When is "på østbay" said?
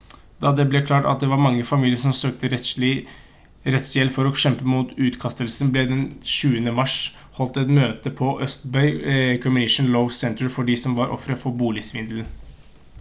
8.23-8.91